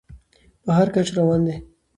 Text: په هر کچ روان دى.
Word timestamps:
په 0.63 0.71
هر 0.77 0.87
کچ 0.95 1.07
روان 1.17 1.41
دى. 1.47 1.55